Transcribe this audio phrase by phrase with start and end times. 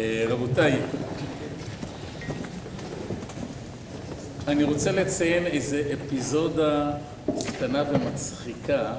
[0.00, 0.76] אה, רבותיי,
[4.48, 6.90] אני רוצה לציין איזה אפיזודה
[7.46, 8.94] קטנה ומצחיקה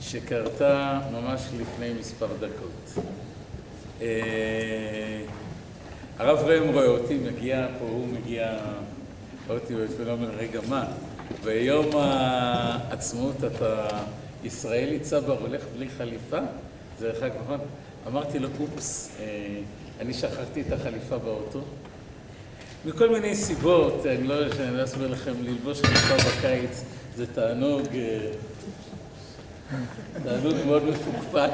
[0.00, 3.04] שקרתה ממש לפני מספר דקות.
[4.00, 5.20] אה,
[6.18, 8.58] הרב ראם רואה אותי, מגיע פה, הוא מגיע,
[9.46, 10.84] רואה אותי ואפילו אומר, רגע, מה?
[11.44, 13.88] ביום העצמאות אתה
[14.44, 16.40] ישראלי צבר הולך בלי חליפה?
[16.98, 17.58] זה חג נכון?
[18.06, 19.24] אמרתי לו, אופס, אה,
[20.00, 21.60] אני שכחתי את החליפה באוטו.
[22.84, 26.84] מכל מיני סיבות, אני לא, לא אסביר לכם, ללבוש חליפה בקיץ
[27.16, 28.30] זה תענוג, אה,
[30.24, 31.50] תענוג מאוד מפוקפק,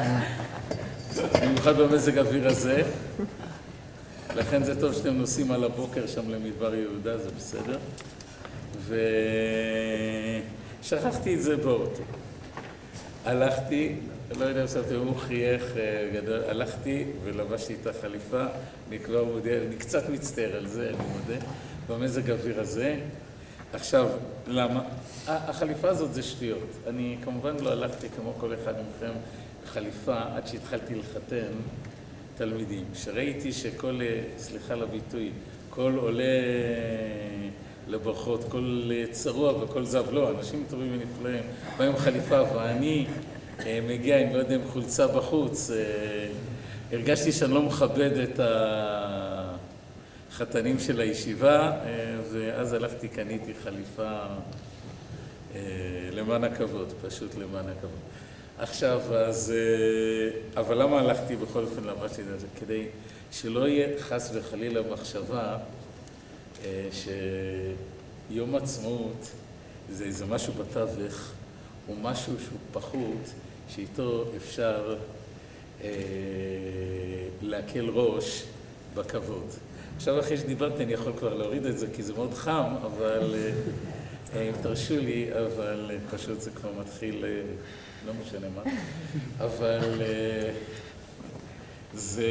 [1.43, 2.83] במיוחד במזג האוויר הזה.
[4.37, 7.79] לכן זה טוב שאתם נוסעים על הבוקר שם למדבר יהודה, זה בסדר.
[10.83, 12.03] ושכחתי את זה באוטו.
[13.25, 13.97] הלכתי,
[14.31, 18.45] לא יודע אם שמתם, הוא חייך אה, גדול, הלכתי ולבשתי את החליפה,
[18.89, 21.47] אני כבר מודה, אני קצת מצטער על זה, אני מודה,
[21.89, 22.97] במזג האוויר הזה.
[23.73, 24.09] עכשיו,
[24.47, 24.83] למה?
[25.27, 26.79] החליפה הזאת זה שטויות.
[26.87, 29.13] אני כמובן לא הלכתי כמו כל אחד מכם
[29.67, 31.53] חליפה עד שהתחלתי לחתן
[32.37, 32.85] תלמידים.
[32.93, 35.31] כשראיתי שכל, אה, סליחה על הביטוי,
[35.71, 36.25] כל עולה
[37.89, 41.43] לברכות, כל צרוע וכל זב, לא, אנשים טובים ונפלאים,
[41.79, 43.34] באים חליפה ואני אה,
[43.83, 45.77] מגיע עם, לא יודע, עם חולצה בחוץ, אה,
[46.93, 48.41] הרגשתי שאני לא מכבד את
[50.31, 54.17] החתנים של הישיבה, אה, ואז הלכתי, קניתי חליפה
[56.13, 57.99] למען הכבוד, פשוט למען הכבוד.
[58.59, 59.53] עכשיו, אז...
[60.57, 62.47] אבל למה הלכתי בכל אופן לבשתי את זה?
[62.61, 62.87] כדי
[63.33, 65.57] שלא יהיה חס וחלילה מחשבה
[68.31, 69.31] שיום עצמאות
[69.91, 71.33] זה איזה משהו בתווך,
[71.87, 73.33] הוא משהו שהוא פחות,
[73.69, 74.97] שאיתו אפשר
[75.83, 75.89] אה,
[77.43, 78.45] להקל ראש
[78.95, 79.47] בכבוד.
[79.97, 83.35] עכשיו אחרי שדיברתי אני יכול כבר להוריד את זה כי זה מאוד חם, אבל
[84.35, 87.43] אה, אם תרשו לי, אבל אה, פשוט זה כבר מתחיל, אה,
[88.07, 88.63] לא משנה מה,
[89.39, 90.51] אבל אה,
[91.95, 92.29] זה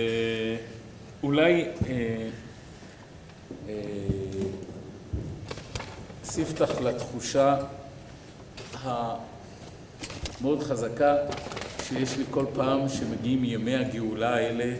[1.24, 2.30] אולי אה,
[3.69, 3.74] אה,
[6.24, 7.58] ספתח לתחושה
[10.44, 11.16] המאוד חזקה
[11.84, 14.76] שיש לי כל פעם שמגיעים ימי הגאולה האלה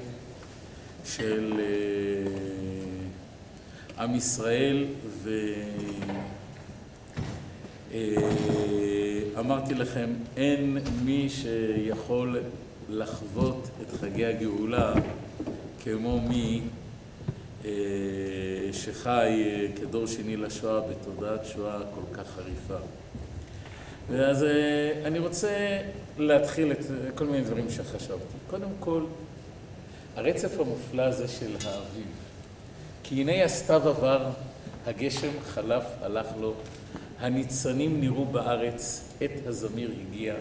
[1.06, 1.66] של אה,
[4.04, 4.86] עם ישראל
[9.34, 12.40] ואמרתי לכם אין מי שיכול
[12.90, 14.94] לחוות את חגי הגאולה
[15.84, 16.62] כמו מי
[17.66, 17.72] אה,
[18.72, 23.03] שחי אה, כדור שני לשואה בתודעת שואה כל כך חריפה.
[24.10, 25.80] ואז אה, אני רוצה
[26.18, 28.38] להתחיל את כל מיני דברים שחשבתי.
[28.50, 29.04] קודם כל,
[30.16, 32.08] הרצף המופלא הזה של האביב.
[33.04, 34.30] כי הנה הסתיו עבר,
[34.86, 36.54] הגשם חלף, הלך לו,
[37.20, 40.34] הניצנים נראו בארץ, עת הזמיר הגיע,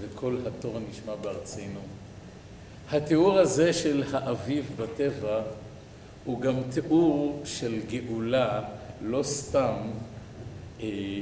[0.00, 1.80] וכל התור נשמע בארצנו.
[2.90, 5.42] התיאור הזה של האביב בטבע
[6.24, 8.60] הוא גם תיאור של גאולה,
[9.02, 10.13] לא סתם אה,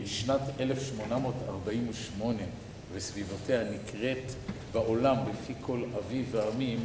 [0.06, 2.42] שנת 1848
[2.92, 4.32] וסביבותיה נקראת
[4.72, 6.78] בעולם בפי כל אביב ועמים,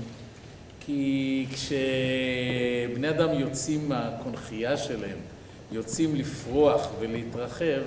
[0.79, 5.17] כי כשבני אדם יוצאים מהקונכייה שלהם,
[5.72, 7.81] יוצאים לפרוח ולהתרחב,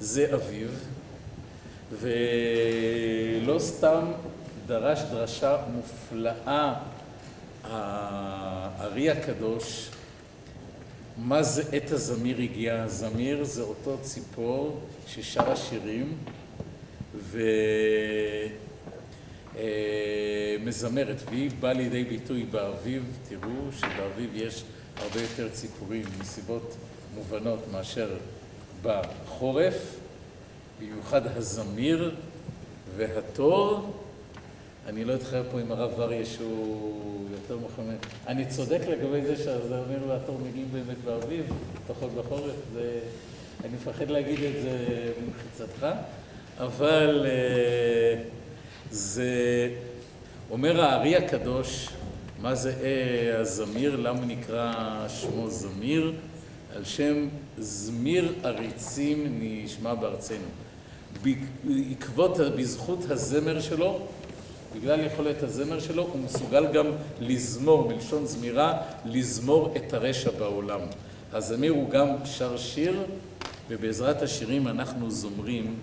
[0.00, 0.84] זה אביב,
[2.00, 4.04] ולא סתם
[4.66, 6.74] דרש דרשה מופלאה
[7.64, 9.90] הארי הקדוש,
[11.18, 12.82] מה זה עת הזמיר הגיע?
[12.82, 16.16] הזמיר זה אותו ציפור ששר השירים
[20.60, 24.64] ומזמרת, והיא באה לידי ביטוי באביב, תראו שבאביב יש
[24.96, 26.76] הרבה יותר ציפורים מסיבות
[27.14, 28.16] מובנות מאשר
[28.82, 29.96] בחורף,
[30.80, 32.14] במיוחד הזמיר
[32.96, 34.03] והתור
[34.86, 37.96] אני לא אתחייב פה עם הרב אריה שהוא יותר מחמם.
[38.26, 41.44] אני צודק לגבי זה שהזרמיר והתור מגיעים באמת באביב,
[41.86, 42.98] פחות בחורף, זה...
[43.64, 44.78] אני מפחד להגיד את זה
[45.24, 45.86] ממחיצתך,
[46.58, 48.22] אבל אה,
[48.90, 49.70] זה
[50.50, 51.88] אומר הארי הקדוש,
[52.40, 54.72] מה זה אה, הזמיר, למה נקרא
[55.08, 56.12] שמו זמיר?
[56.76, 57.28] על שם
[57.58, 60.46] זמיר עריצים נשמע בארצנו.
[61.22, 64.06] בעקבות, בזכות הזמר שלו,
[64.74, 66.86] בגלל יכולת הזמר שלו, הוא מסוגל גם
[67.20, 70.80] לזמור, מלשון זמירה, לזמור את הרשע בעולם.
[71.32, 73.02] הזמיר הוא גם שר שיר,
[73.68, 75.74] ובעזרת השירים אנחנו זומרים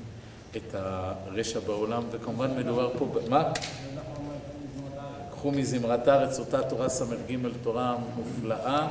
[0.57, 3.51] את הרשע בעולם, וכמובן מדובר פה, מה?
[5.31, 8.87] קחו מזמרת הארץ אותה תורה ס"ג תורה מופלאה,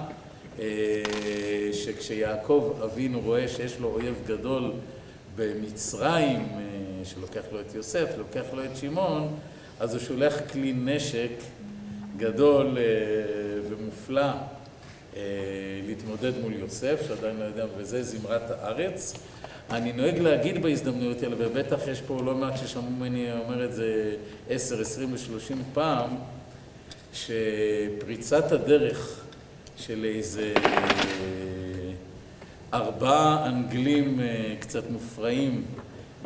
[0.58, 0.64] אה,
[1.72, 4.72] שכשיעקב אבינו רואה שיש לו אויב גדול
[5.36, 9.28] במצרים, אה, שלוקח לו את יוסף, לוקח לו את שמעון,
[9.80, 11.30] אז הוא שולח כלי נשק
[12.16, 12.78] גדול
[13.68, 14.30] ומופלא
[15.86, 19.14] להתמודד מול יוסף, שעדיין לא יודע, וזה זמרת הארץ.
[19.70, 24.14] אני נוהג להגיד בהזדמנויות האלה, ובטח יש פה לא מעט ששמעו ממני אומר את זה
[24.48, 26.10] עשר, עשרים ושלושים פעם,
[27.12, 29.20] שפריצת הדרך
[29.76, 30.54] של איזה
[32.74, 35.64] ארבעה אנגלים אה, קצת מופרעים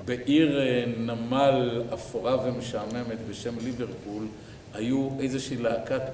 [0.05, 4.27] בעיר אה, נמל אפורה ומשעממת בשם ליברפול,
[4.75, 6.12] היו איזושהי להקת,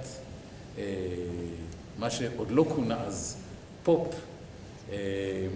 [0.79, 0.85] אה,
[1.99, 3.37] מה שעוד לא כונה אז,
[3.83, 4.15] פופ.
[4.93, 4.97] אה,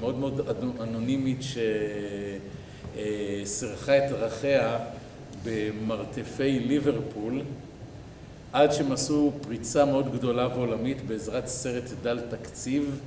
[0.01, 0.41] מאוד מאוד
[0.81, 1.41] אנונימית
[2.95, 4.79] שסירחה את ערכיה
[5.45, 7.43] במרתפי ליברפול
[8.53, 13.01] עד שהם עשו פריצה מאוד גדולה ועולמית בעזרת סרט דל תקציב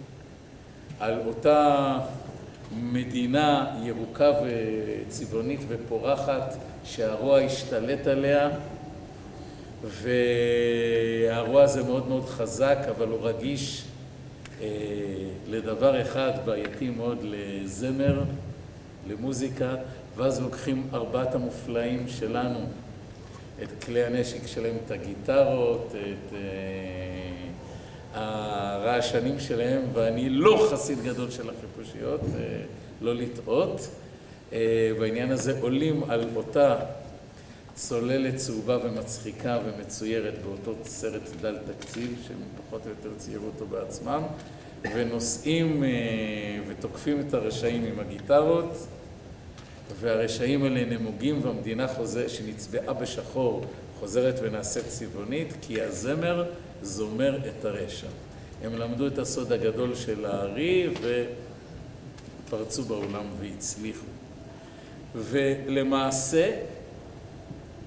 [1.00, 2.00] על אותה
[2.72, 8.50] מדינה ירוקה וצבעונית ופורחת שהרוע השתלט עליה
[9.84, 13.84] והרוע הזה מאוד מאוד חזק אבל הוא רגיש
[14.62, 14.68] אה,
[15.48, 18.24] לדבר אחד בעייתי מאוד לזמר,
[19.10, 19.76] למוזיקה,
[20.16, 22.60] ואז לוקחים ארבעת המופלאים שלנו,
[23.64, 26.36] את כלי הנשק שלהם, את הגיטרות, את uh,
[28.18, 32.26] הרעשנים שלהם, ואני לא חסיד גדול של החיפושיות, uh,
[33.02, 33.88] לא לטעות.
[34.52, 34.54] Uh,
[35.00, 36.76] בעניין הזה עולים על אותה
[37.78, 42.38] צוללת צהובה ומצחיקה ומצוירת באותו סרט דל תקציב, שהם
[42.68, 44.22] פחות או יותר ציירו אותו בעצמם,
[44.96, 45.90] ונוסעים אה,
[46.68, 48.88] ותוקפים את הרשעים עם הגיטרות,
[50.00, 53.66] והרשעים האלה נמוגים והמדינה חוזר, שנצבעה בשחור
[54.00, 56.46] חוזרת ונעשית צבעונית, כי הזמר
[56.82, 58.08] זומר את הרשע.
[58.64, 60.90] הם למדו את הסוד הגדול של הארי
[62.46, 64.06] ופרצו בעולם והצליחו.
[65.16, 66.52] ולמעשה,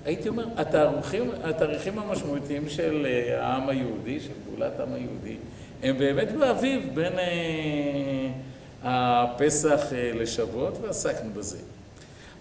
[0.05, 5.37] הייתי אומר, התאריכים, התאריכים המשמעותיים של אה, העם היהודי, של גאולת העם היהודי,
[5.83, 8.31] הם באמת באביב בין אה,
[8.83, 11.59] הפסח אה, לשבועות, ועסקנו בזה.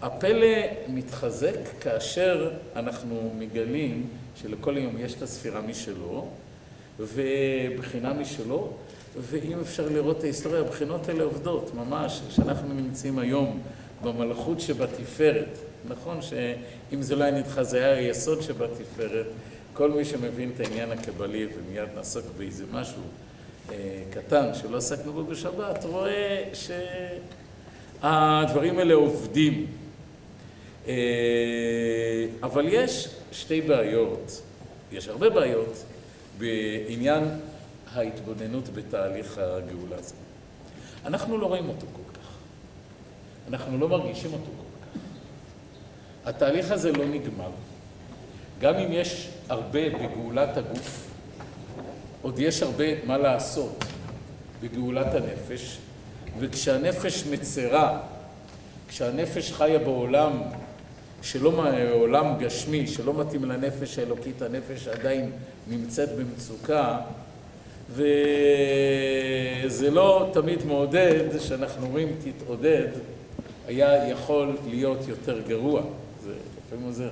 [0.02, 0.56] הפלא
[0.88, 4.06] מתחזק כאשר אנחנו מגלים
[4.36, 6.28] שלכל יום יש את הספירה משלו,
[6.98, 8.72] ובחינה משלו,
[9.16, 13.60] ואם אפשר לראות את ההיסטוריה, הבחינות האלה עובדות, ממש, כשאנחנו נמצאים היום
[14.02, 15.58] במלכות שבתפארת,
[15.88, 19.26] נכון שאם זה לא היה נדחה, זה היה היסוד שבתפארת,
[19.72, 23.02] כל מי שמבין את העניין הקבלי ומיד נעסוק באיזה משהו
[23.70, 26.44] אה, קטן שלא עסקנו בו בשבת, רואה
[28.02, 29.66] שהדברים האלה עובדים.
[30.86, 30.94] אה,
[32.42, 34.42] אבל יש שתי בעיות,
[34.92, 35.84] יש הרבה בעיות
[36.38, 37.24] בעניין
[37.94, 40.14] ההתבוננות בתהליך הגאולה הזה.
[41.04, 42.28] אנחנו לא רואים אותו כל כך,
[43.48, 44.98] אנחנו לא מרגישים אותו כל כך.
[46.28, 47.50] התהליך הזה לא נגמר.
[48.60, 51.06] גם אם יש הרבה בגאולת הגוף,
[52.22, 53.84] עוד יש הרבה מה לעשות
[54.60, 55.78] בגאולת הנפש,
[56.38, 58.00] וכשהנפש מצרה,
[58.88, 60.32] כשהנפש חיה בעולם
[61.22, 65.30] שלא, עולם גשמי, שלא מתאים לנפש האלוקית, הנפש עדיין
[65.68, 66.98] נמצאת במצוקה,
[67.90, 72.86] וזה לא תמיד מעודד, שאנחנו אומרים תתעודד,
[73.66, 75.82] היה יכול להיות יותר גרוע,
[76.24, 76.32] זה
[76.66, 77.10] לפעמים עוזר.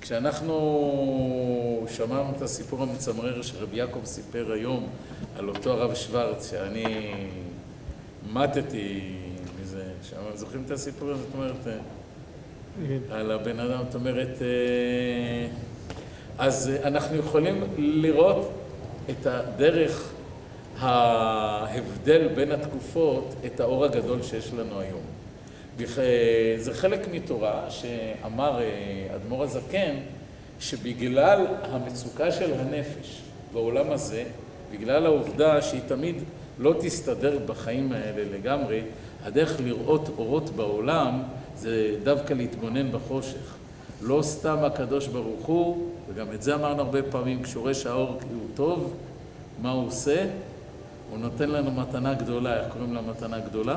[0.00, 4.86] כשאנחנו שמענו את הסיפור המצמרר שרבי יעקב סיפר היום
[5.36, 6.84] על אותו הרב שוורץ, שאני
[8.32, 9.00] מתתי
[9.62, 11.22] מזה, שם, זוכרים את הסיפור הזה?
[11.22, 11.78] זאת אומרת, כן.
[13.10, 15.46] על הבן אדם, זאת אומרת, אה,
[16.38, 18.52] אז אנחנו יכולים לראות
[19.10, 20.12] את הדרך
[20.78, 25.00] ההבדל בין התקופות, את האור הגדול שיש לנו היום.
[26.56, 29.94] זה חלק מתורה שאמר אה, אדמו"ר הזקן,
[30.60, 34.24] שבגלל המצוקה של הנפש בעולם הזה,
[34.72, 36.16] בגלל העובדה שהיא תמיד
[36.58, 38.80] לא תסתדר בחיים האלה לגמרי,
[39.24, 41.22] הדרך לראות אורות בעולם
[41.56, 43.54] זה דווקא להתבונן בחושך.
[44.02, 48.46] לא סתם הקדוש ברוך הוא, וגם את זה אמרנו הרבה פעמים, כשהוא רואה שהאור הוא
[48.54, 48.94] טוב,
[49.62, 50.26] מה הוא עושה?
[51.10, 53.76] הוא נותן לנו מתנה גדולה, איך קוראים לה מתנה גדולה?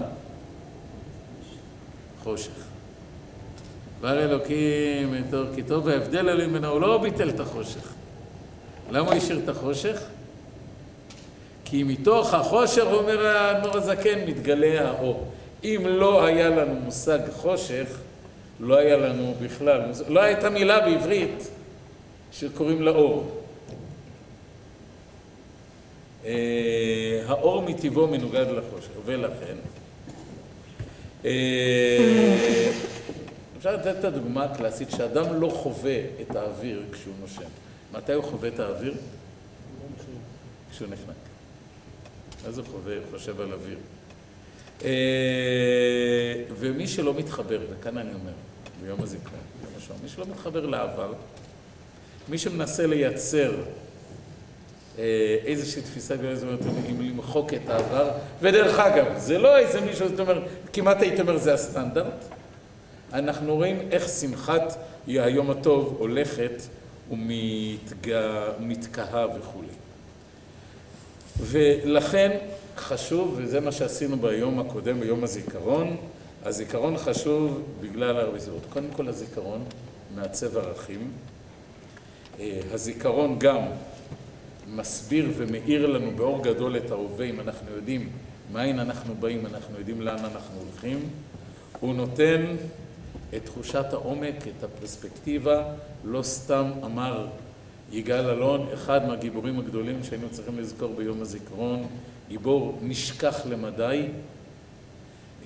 [2.23, 2.51] חושך.
[3.99, 7.93] דבר אלוקים את אור כי טוב, וההבדל אלוהים ממנו, הוא לא ביטל את החושך.
[8.91, 10.01] למה הוא השאיר את החושך?
[11.65, 15.27] כי מתוך החושך, אומר האדמו"ר הזקן, מתגלה האור.
[15.65, 17.87] אם לא היה לנו מושג חושך,
[18.59, 21.49] לא היה לנו בכלל, לא הייתה מילה בעברית
[22.31, 23.41] שקוראים לה אור.
[26.25, 29.55] אה, האור מטבעו מנוגד לחושך, ולכן
[31.25, 32.71] אה,
[33.57, 37.49] אפשר לתת את הדוגמה הקלאסית שאדם לא חווה את האוויר כשהוא נושם.
[37.93, 38.93] מתי הוא חווה את האוויר?
[40.71, 41.15] כשהוא נחנק.
[42.47, 43.77] אז הוא חווה, חושב על אוויר.
[44.83, 44.89] אה,
[46.59, 48.31] ומי שלא מתחבר, וכאן אני אומר,
[48.83, 49.39] ביום הזיכרון,
[49.75, 51.13] למשל, מי שלא מתחבר לעבר,
[52.29, 53.53] מי שמנסה לייצר
[54.99, 60.09] אה, איזושהי תפיסה, זאת אומרת, אם למחוק את העבר, ודרך אגב, זה לא איזה מישהו,
[60.09, 62.25] זאת אומרת, כמעט הייתי אומר זה הסטנדרט,
[63.13, 64.77] אנחנו רואים איך שמחת
[65.07, 66.61] היום הטוב הולכת
[68.59, 69.67] ומתקהה וכולי.
[71.39, 72.37] ולכן
[72.77, 75.95] חשוב, וזה מה שעשינו ביום הקודם, ביום הזיכרון,
[76.43, 78.65] הזיכרון חשוב בגלל הרבה סיבות.
[78.69, 79.63] קודם כל הזיכרון
[80.15, 81.11] מעצב ערכים.
[82.39, 83.61] אה, הזיכרון גם
[84.67, 88.09] מסביר ומאיר לנו באור גדול את ההווה, אם אנחנו יודעים
[88.53, 91.09] מאין אנחנו באים, אנחנו יודעים לאן אנחנו הולכים.
[91.79, 92.45] הוא נותן
[93.35, 95.63] את תחושת העומק, את הפרספקטיבה,
[96.03, 97.27] לא סתם אמר
[97.91, 101.87] יגאל אלון, אחד מהגיבורים הגדולים שהיינו צריכים לזכור ביום הזיכרון,
[102.29, 104.07] גיבור נשכח למדי,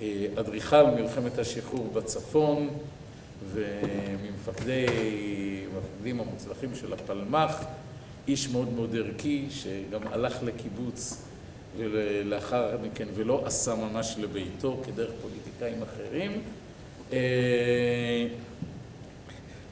[0.00, 2.68] אה, אדריכל מלחמת השחרור בצפון
[3.52, 4.86] וממפקדי,
[5.74, 7.64] המפקדים המוצלחים של הפלמ"ח,
[8.28, 11.22] איש מאוד מאוד ערכי שגם הלך לקיבוץ
[11.76, 16.42] ולאחר מכן ולא עשה ממש לביתו כדרך פוליטיקאים אחרים.
[17.12, 18.26] אה,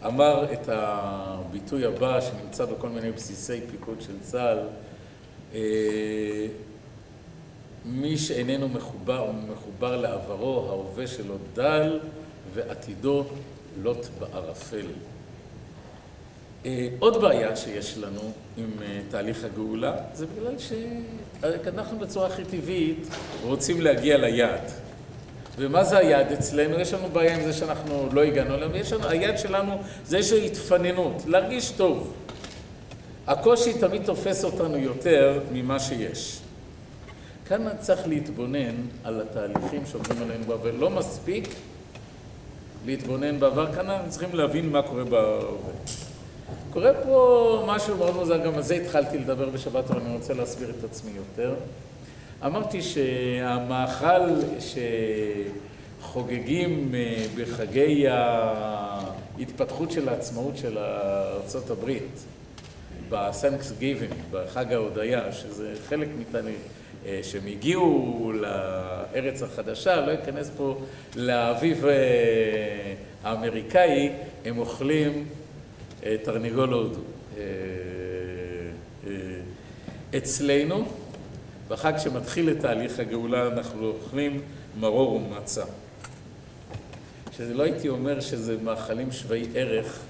[0.07, 4.59] אמר את הביטוי הבא שנמצא בכל מיני בסיסי פיקוד של צה"ל
[5.55, 6.47] אה,
[7.85, 12.01] מי שאיננו מחובר או מחובר לעברו, ההווה שלו דל
[12.55, 13.25] ועתידו
[13.83, 14.87] לוט בערפל.
[16.67, 18.71] אה, עוד בעיה שיש לנו עם
[19.11, 23.09] תהליך הגאולה זה בגלל שאנחנו בצורה הכי טבעית
[23.43, 24.71] רוצים להגיע ליעד.
[25.59, 26.81] ומה זה היעד אצלנו?
[26.81, 30.47] יש לנו בעיה עם זה שאנחנו לא הגענו אליו, יש לנו, היעד שלנו זה איזושהי
[30.47, 32.15] התפננות, להרגיש טוב.
[33.27, 36.41] הקושי תמיד תופס אותנו יותר ממה שיש.
[37.49, 38.75] כאן צריך להתבונן
[39.05, 40.71] על התהליכים שעוברים עלינו בעבר.
[40.71, 41.49] לא מספיק
[42.87, 45.71] להתבונן בעבר, כאן אנחנו צריכים להבין מה קורה בהווה.
[46.71, 50.71] קורה פה משהו מאוד מוזר, גם על זה התחלתי לדבר בשבת, אבל אני רוצה להסביר
[50.79, 51.55] את עצמי יותר.
[52.47, 54.21] אמרתי שהמאכל
[56.01, 58.09] שחוגגים אה, בחגי
[59.39, 61.91] ההתפתחות של העצמאות של ארה"ב,
[63.11, 66.53] בסנקס גיבן, בחג ההודיה, שזה חלק אה,
[67.23, 70.81] שהם הגיעו לארץ החדשה, לא אכנס פה
[71.17, 74.13] לאביב אה, האמריקאי,
[74.45, 75.27] הם אוכלים
[76.23, 77.01] תרנגול הודו.
[80.17, 80.85] אצלנו,
[81.69, 84.41] בחג שמתחיל את תהליך הגאולה אנחנו אוכלים
[84.81, 85.65] מרור ומצה.
[87.37, 90.01] שזה לא הייתי אומר שזה מאכלים שווי ערך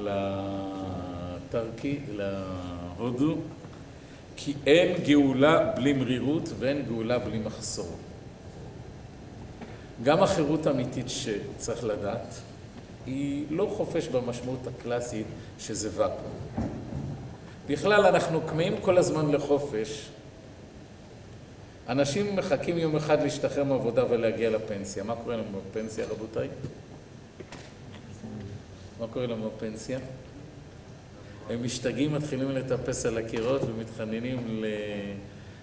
[0.00, 3.36] לטרקי, להודו,
[4.36, 7.96] כי אין גאולה בלי מרירות ואין גאולה בלי מחסור.
[10.02, 12.34] גם החירות האמיתית שצריך לדעת,
[13.06, 15.26] היא לא חופש במשמעות הקלאסית
[15.58, 16.66] שזה ואקום.
[17.68, 20.08] בכלל אנחנו כמהים כל הזמן לחופש,
[21.88, 25.04] אנשים מחכים יום אחד להשתחרר מעבודה ולהגיע לפנסיה.
[25.04, 26.48] מה קורה לנו בפנסיה, רבותיי?
[29.00, 29.98] מה קורה לנו בפנסיה?
[31.50, 34.66] הם משתגעים, מתחילים לטפס על הקירות ומתחננים ל...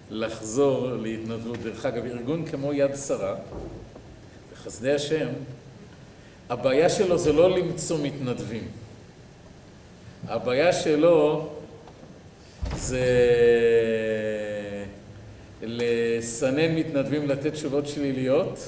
[0.10, 1.58] לחזור להתנדבות.
[1.64, 3.36] דרך אגב, ארגון כמו יד שרה,
[4.54, 5.28] בחסדי השם,
[6.50, 8.68] הבעיה שלו זה לא למצוא מתנדבים.
[10.28, 11.50] הבעיה שלו
[12.76, 13.06] זה
[15.62, 18.60] לסנן מתנדבים לתת תשובות שליליות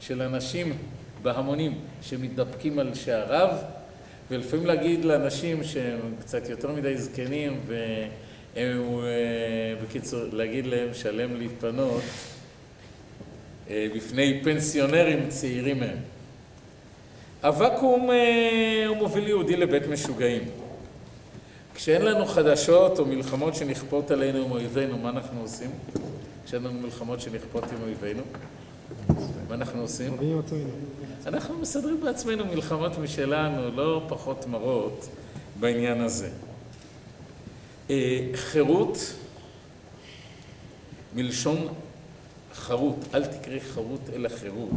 [0.00, 0.78] של אנשים
[1.22, 3.56] בהמונים שמתדפקים על שעריו
[4.30, 12.02] ולפעמים להגיד לאנשים שהם קצת יותר מדי זקנים והם, אה, בקיצור, להגיד להם שלם להתפנות
[13.70, 15.96] אה, בפני פנסיונרים צעירים מהם.
[17.42, 20.42] הוואקום אה, הוא מוביל יהודי לבית משוגעים.
[21.74, 25.70] כשאין לנו חדשות או מלחמות שנכפות עלינו עם אויבינו, מה אנחנו עושים?
[26.46, 28.22] כשאין לנו מלחמות שנכפות עם אויבינו,
[29.48, 30.16] מה אנחנו עושים?
[31.28, 35.08] אנחנו מסדרים בעצמנו מלחמות משלנו, לא פחות מרות
[35.60, 36.30] בעניין הזה.
[37.90, 38.98] אה, חירות,
[41.14, 41.68] מלשון
[42.54, 44.70] חרות, אל תקראי חרות אלא חירות.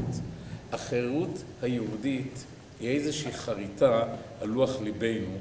[0.71, 2.43] החירות היהודית
[2.79, 4.03] היא איזושהי חריטה
[4.41, 5.37] על לוח ליבנו,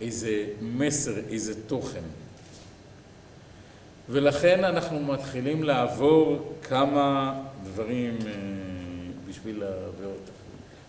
[0.00, 2.04] איזה מסר, איזה תוכן.
[4.08, 8.61] ולכן אנחנו מתחילים לעבור כמה דברים אה,
[9.32, 10.32] בשביל להעביר אותך.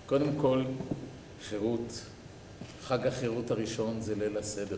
[0.05, 0.63] קודם כל,
[1.49, 2.01] חירות.
[2.83, 4.77] חג החירות הראשון זה ליל הסדר.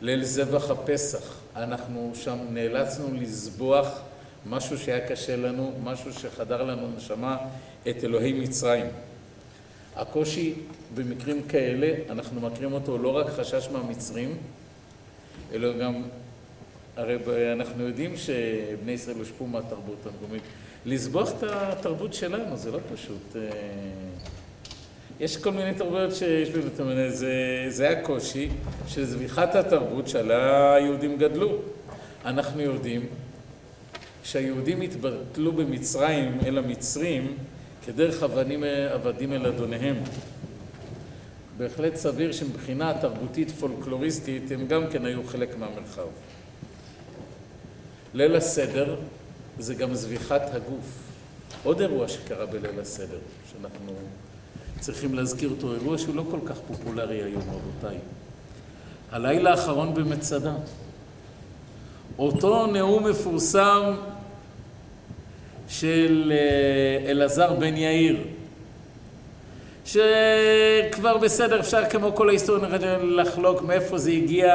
[0.00, 4.00] ליל זבח הפסח, אנחנו שם נאלצנו לזבוח
[4.46, 7.36] משהו שהיה קשה לנו, משהו שחדר לנו נשמה,
[7.88, 8.86] את אלוהי מצרים.
[9.96, 10.54] הקושי
[10.94, 14.36] במקרים כאלה, אנחנו מכירים אותו לא רק חשש מהמצרים,
[15.52, 16.02] אלא גם,
[16.96, 20.42] הרי אנחנו יודעים שבני ישראל הושפעו מהתרבות המקומית.
[20.86, 23.36] לזבוח את התרבות שלנו, זה לא פשוט.
[23.36, 23.40] אה,
[25.20, 26.66] יש כל מיני תרבויות שיש באמת,
[27.08, 28.48] זה, זה הקושי
[28.86, 31.58] של זביחת התרבות שעליה היהודים גדלו.
[32.24, 33.06] אנחנו יודעים
[34.24, 37.36] שהיהודים התבטלו במצרים אל המצרים
[37.86, 39.96] כדרך עבדים, עבדים אל אדוניהם.
[41.56, 46.06] בהחלט סביר שמבחינה תרבותית פולקלוריסטית הם גם כן היו חלק מהמרחב.
[48.14, 48.96] ליל הסדר
[49.58, 51.12] זה גם זביחת הגוף.
[51.64, 53.18] עוד אירוע שקרה בליל הסדר,
[53.52, 53.92] שאנחנו
[54.80, 57.98] צריכים להזכיר אותו, אירוע שהוא לא כל כך פופולרי היום, רבותיי.
[59.12, 60.54] הלילה האחרון במצדה.
[62.18, 63.94] אותו נאום מפורסם
[65.68, 68.16] של אה, אלעזר בן יאיר,
[69.84, 72.68] שכבר בסדר, אפשר כמו כל ההיסטוריה
[72.98, 74.54] לחלוק מאיפה זה הגיע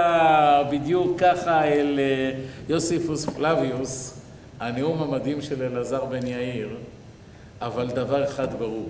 [0.72, 2.39] בדיוק ככה אל אה,
[2.70, 4.20] יוסיפוס פלביוס,
[4.60, 6.78] הנאום המדהים של אלעזר בן יאיר,
[7.62, 8.90] אבל דבר אחד ברור,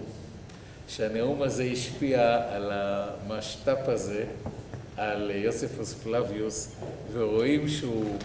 [0.88, 4.26] שהנאום הזה השפיע על המשת"פ הזה,
[4.98, 6.76] על יוסיפוס פלביוס,
[7.14, 8.18] ורואים שהוא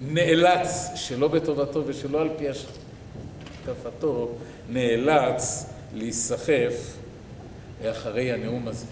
[0.00, 4.30] נאלץ, שלא בטובתו ושלא על פי השקפתו,
[4.68, 6.74] נאלץ להיסחף
[7.84, 8.86] אחרי הנאום הזה,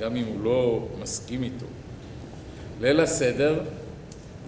[0.00, 1.66] גם אם הוא לא מסכים איתו.
[2.80, 3.60] ליל הסדר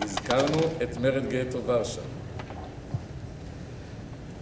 [0.03, 2.01] הזכרנו את מרד גטו ורשה.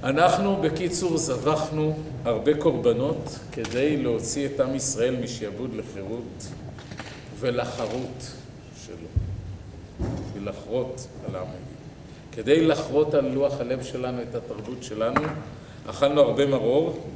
[0.02, 6.46] אנחנו בקיצור זבחנו הרבה קורבנות כדי להוציא את עם ישראל משעבוד לחירות
[7.40, 8.32] ולחרות
[8.86, 9.08] שלו,
[10.34, 11.76] ולחרות על העם היהודי.
[12.32, 15.20] כדי לחרות על לוח הלב שלנו את התרבות שלנו,
[15.86, 17.06] אכלנו הרבה מרור,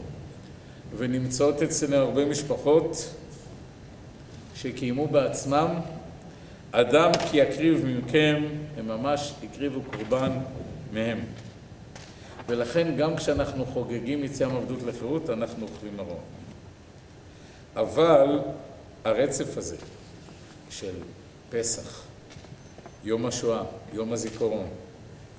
[0.97, 3.15] ונמצאות אצלנו הרבה משפחות
[4.55, 5.69] שקיימו בעצמם
[6.73, 8.43] אדם כי יקריב מכם,
[8.77, 10.31] הם ממש הקריבו קורבן
[10.93, 11.19] מהם.
[12.49, 16.21] ולכן גם כשאנחנו חוגגים יציאה מעבדות לחירות, אנחנו אוכלים מרור.
[17.77, 18.39] אבל
[19.05, 19.77] הרצף הזה
[20.71, 20.95] של
[21.51, 22.03] פסח,
[23.05, 24.67] יום השואה, יום הזיכרון,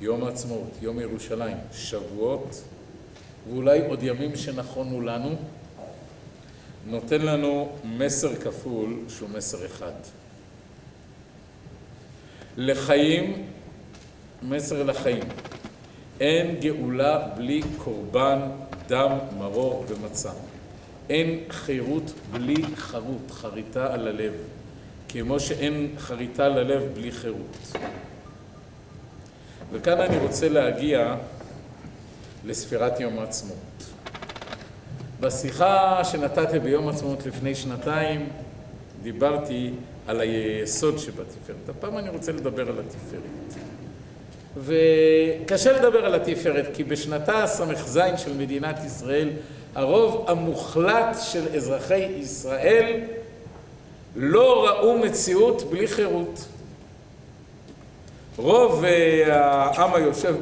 [0.01, 2.61] יום העצמאות, יום ירושלים, שבועות,
[3.49, 5.35] ואולי עוד ימים שנכונו לנו,
[6.85, 9.91] נותן לנו מסר כפול שהוא מסר אחד.
[12.57, 13.45] לחיים,
[14.41, 15.23] מסר לחיים.
[16.19, 18.39] אין גאולה בלי קורבן,
[18.87, 20.31] דם, מרור ומצה.
[21.09, 24.33] אין חירות בלי חרות, חריטה על הלב,
[25.09, 27.73] כמו שאין חריטה על הלב בלי חירות.
[29.71, 31.15] וכאן אני רוצה להגיע
[32.45, 33.83] לספירת יום העצמאות.
[35.19, 38.29] בשיחה שנתתי ביום העצמאות לפני שנתיים,
[39.03, 39.71] דיברתי
[40.07, 41.69] על היסוד שבתפארת.
[41.69, 43.61] הפעם אני רוצה לדבר על התפארת.
[44.57, 49.29] וקשה לדבר על התפארת, כי בשנתה הס"ז של מדינת ישראל,
[49.75, 52.99] הרוב המוחלט של אזרחי ישראל
[54.15, 56.45] לא ראו מציאות בלי חירות.
[58.37, 60.35] רוב אה, העם היושב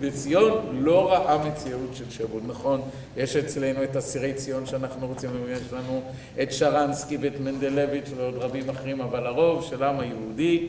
[0.00, 2.42] בציון לא ראה מציאות של שבות.
[2.46, 2.80] נכון,
[3.16, 6.02] יש אצלנו את אסירי ציון שאנחנו רוצים, יש לנו
[6.42, 10.66] את שרנסקי ואת מנדלביץ' ועוד רבים אחרים, אבל הרוב של העם היהודי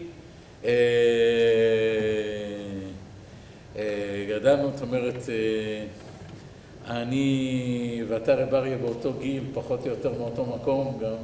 [0.66, 0.70] אה,
[3.76, 5.24] אה, גדלנו, זאת אומרת,
[6.88, 11.16] אני ואתה רב אריה באותו גיל, פחות או יותר מאותו מקום, גם...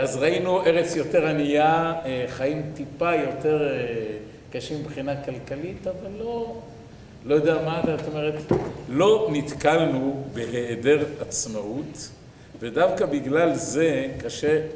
[0.00, 1.94] אז ראינו ארץ יותר ענייה,
[2.28, 3.68] חיים טיפה יותר
[4.52, 6.60] קשים מבחינה כלכלית, אבל לא,
[7.24, 8.34] לא יודע מה זאת אומרת,
[8.88, 12.08] לא נתקלנו בהיעדר עצמאות,
[12.60, 14.66] ודווקא בגלל זה קשה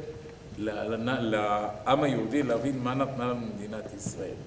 [0.57, 4.37] לעם היהודי להבין מה נתנה לנו מדינת ישראל.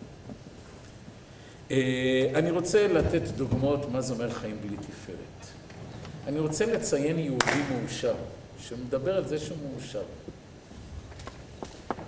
[1.70, 5.46] אה, אני רוצה לתת דוגמאות מה זה אומר חיים בלי תפארת.
[6.26, 8.14] אני רוצה לציין יהודי מאושר,
[8.60, 10.02] שמדבר על זה שהוא מאושר.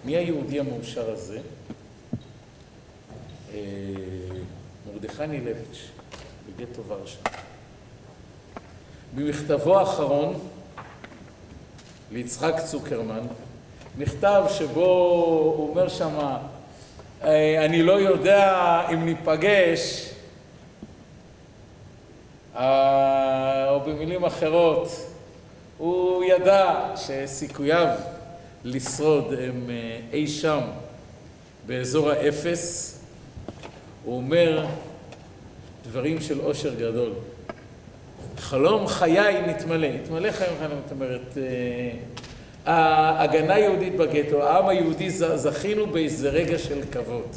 [0.05, 1.39] מי היהודי המאושר הזה?
[3.55, 3.59] אה,
[4.87, 5.89] מרדכי נילביץ'
[6.49, 7.19] בגטו ורשה.
[9.15, 10.39] במכתבו האחרון
[12.13, 13.27] ליצחק צוקרמן,
[13.99, 14.85] מכתב שבו
[15.57, 16.39] הוא אומר שמה
[17.23, 20.11] אה, אני לא יודע אם ניפגש,
[22.57, 24.89] אה, או במילים אחרות,
[25.79, 27.89] הוא ידע שסיכוייו
[28.65, 29.71] לשרוד הם
[30.13, 30.61] אי שם
[31.67, 33.02] באזור האפס.
[34.05, 34.67] הוא אומר
[35.85, 37.13] דברים של עושר גדול.
[38.39, 41.39] חלום חיי נתמלא, נתמלא חיים חיים, זאת אומרת,
[42.67, 47.29] ההגנה היהודית בגטו, העם היהודי זכינו באיזה רגע של כבוד.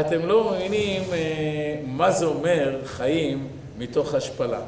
[0.00, 1.02] אתם לא מבינים
[1.86, 4.60] מה זה אומר חיים מתוך השפלה.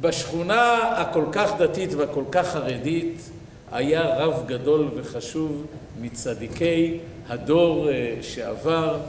[0.00, 3.30] בשכונה הכל כך דתית והכל כך חרדית
[3.72, 5.66] היה רב גדול וחשוב
[6.00, 7.88] מצדיקי הדור
[8.22, 9.00] שעבר.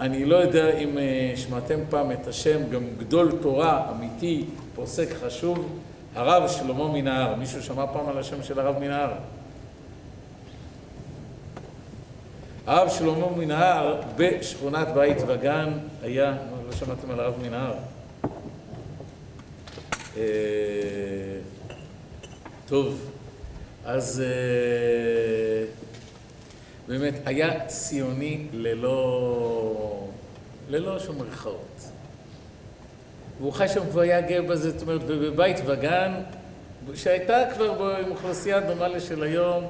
[0.00, 0.98] אני לא יודע אם
[1.36, 5.78] שמעתם פעם את השם, גם גדול תורה אמיתי, פוסק חשוב,
[6.14, 7.34] הרב שלמה מנהר.
[7.34, 9.12] מישהו שמע פעם על השם של הרב מנהר?
[12.66, 17.74] הרב שלמה מנהר בשכונת בית וגן היה, לא שמעתם על הרב מנהר.
[22.66, 23.10] טוב,
[23.84, 24.22] אז
[26.92, 30.06] באמת היה ציוני ללא,
[30.68, 31.80] ללא שום מרכאות.
[33.40, 36.12] והוא חי שם והיה גאה בזה, זאת אומרת, ובבית וגן,
[36.94, 39.64] שהייתה כבר עם אוכלוסייה דומה לשל היום,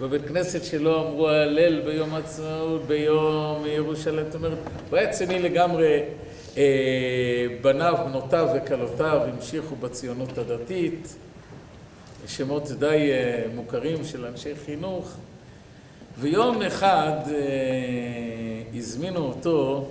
[0.00, 4.58] בבית כנסת שלו אמרו הלל ביום העצמאות, ביום ירושלים, זאת אומרת,
[4.90, 6.02] הוא היה ציוני לגמרי,
[7.62, 11.16] בניו, בנותיו וכלותיו המשיכו בציונות הדתית,
[12.26, 13.10] שמות די
[13.54, 15.16] מוכרים של אנשי חינוך,
[16.20, 17.16] ויום אחד
[18.74, 19.88] הזמינו אותו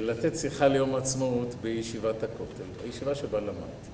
[0.00, 3.88] לתת שיחה ליום העצמאות בישיבת הכותל, הישיבה שבה למדתי.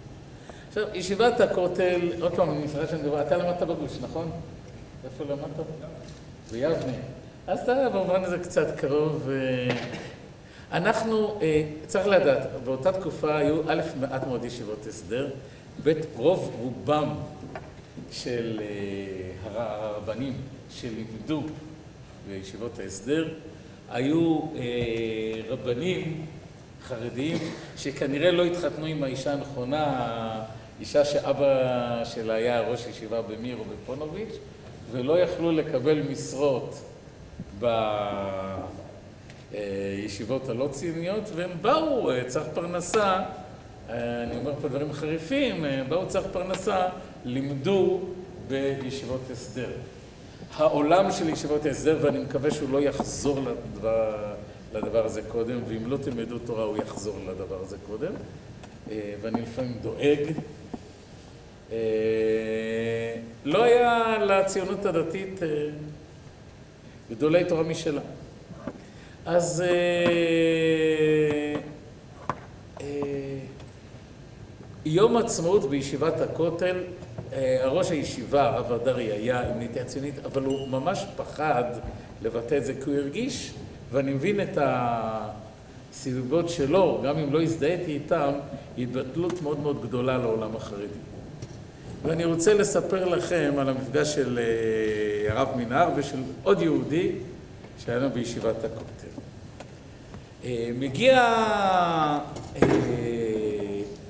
[0.68, 4.30] עכשיו, ישיבת הכותל, עוד פעם, אני מפחד שאני מדבר, אתה למדת בגוש, נכון?
[5.04, 5.66] איפה למדת?
[6.52, 6.92] ביבנה.
[7.46, 9.28] אז אתה במובן הזה קצת קרוב.
[10.72, 11.40] אנחנו,
[11.86, 15.28] צריך לדעת, באותה תקופה היו א', מעט מאוד ישיבות הסדר,
[15.84, 17.14] ב', רוב רובם
[18.12, 18.60] של
[19.54, 20.36] הרבנים
[20.74, 21.42] שלימדו
[22.28, 23.28] בישיבות ההסדר,
[23.90, 24.40] היו
[25.48, 26.26] רבנים
[26.82, 27.38] חרדיים
[27.76, 30.44] שכנראה לא התחתנו עם האישה הנכונה,
[30.80, 34.34] אישה שאבא שלה היה ראש ישיבה במיר או בפונוביץ',
[34.92, 36.82] ולא יכלו לקבל משרות
[39.52, 43.22] בישיבות הלא ציוניות, והם באו, צריך פרנסה,
[43.88, 46.88] אני אומר פה דברים חריפים, באו צריך פרנסה,
[47.24, 48.00] לימדו
[48.48, 49.70] בישיבות הסדר.
[50.56, 54.34] העולם של ישיבות ההסדר, ואני מקווה שהוא לא יחזור לדבר,
[54.74, 58.12] לדבר הזה קודם, ואם לא תלמדו תורה הוא יחזור לדבר הזה קודם,
[59.22, 60.32] ואני לפעמים דואג.
[63.44, 65.40] לא היה לציונות הדתית
[67.10, 68.00] גדולי תורה משלה.
[69.26, 69.64] אז
[74.84, 76.76] יום עצמאות בישיבת הכותל
[77.62, 81.64] הראש הישיבה, הרב הדרי, היה עם נטייה ציונית, אבל הוא ממש פחד
[82.22, 83.52] לבטא את זה, כי הוא הרגיש,
[83.92, 88.32] ואני מבין את הסיבות שלו, גם אם לא הזדהיתי איתם,
[88.78, 90.86] התבטלות מאוד מאוד גדולה לעולם החרדי.
[92.02, 94.38] ואני רוצה לספר לכם על המפגש של
[95.28, 97.10] הרב מנהר ושל עוד יהודי
[97.78, 99.06] שהיה לנו בישיבת הכותל.
[100.78, 101.20] מגיע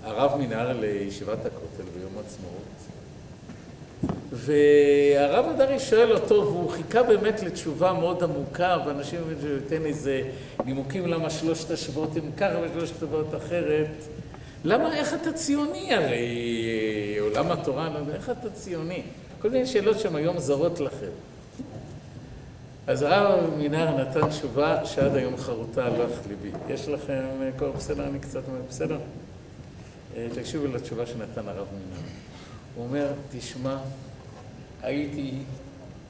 [0.02, 2.71] הרב מנהר לישיבת הכותל ביום העצמאות,
[4.32, 10.22] והרב הדרי שואל אותו, והוא חיכה באמת לתשובה מאוד עמוקה, ואנשים אומרים שהוא ייתן איזה
[10.64, 13.88] נימוקים למה שלושת השבועות הם ככה ושלושת השבועות אחרת.
[14.64, 15.94] למה, איך אתה ציוני?
[15.94, 19.02] הרי עולם התורה, איך אתה ציוני?
[19.40, 21.10] כל מיני שאלות שהן היום זרות לכם.
[22.86, 26.50] אז הרב מנהר נתן תשובה שעד היום חרוטה על לך ליבי.
[26.68, 27.22] יש לכם
[27.58, 28.06] כל בסדר?
[28.06, 28.98] אני קצת אומר, בסדר?
[30.34, 32.02] תקשיבו לתשובה שנתן הרב מנהר.
[32.74, 33.06] הוא אומר,
[33.38, 33.76] תשמע,
[34.82, 35.32] הייתי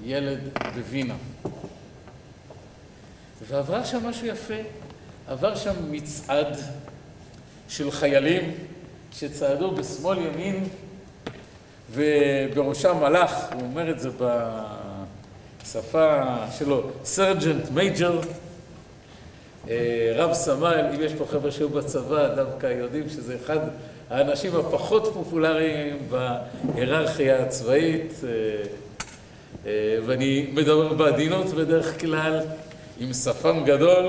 [0.05, 0.39] ילד
[0.75, 1.15] בווינה,
[3.49, 4.55] ועבר שם משהו יפה,
[5.29, 6.57] עבר שם מצעד
[7.69, 8.55] של חיילים
[9.13, 10.69] שצעדו בשמאל ימין
[11.91, 14.11] ובראשם מלאך, הוא אומר את זה
[15.63, 18.21] בשפה שלו, sergeant major,
[20.15, 23.59] רב סמל, אם יש פה חבר'ה שהיו בצבא, דווקא יודעים שזה אחד
[24.12, 28.20] האנשים הפחות פופולריים בהיררכיה הצבאית,
[30.07, 32.40] ואני מדבר בעדינות בדרך כלל,
[33.01, 34.09] עם שפם גדול,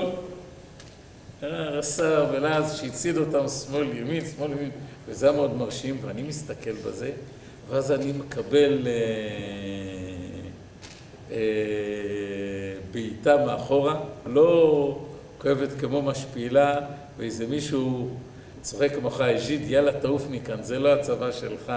[1.42, 4.70] רס"ר ולעז שהצעיד אותם שמאל ימין, שמאל ימין,
[5.08, 7.10] וזה היה מאוד מרשים, ואני מסתכל בזה,
[7.70, 8.86] ואז אני מקבל
[12.92, 14.98] בעיטה מאחורה, לא
[15.38, 16.80] כואבת כמו משפילה,
[17.18, 18.08] ואיזה מישהו
[18.64, 21.72] צוחק כמוך, אג'יד, יאללה, תעוף מכאן, זה לא הצבא שלך,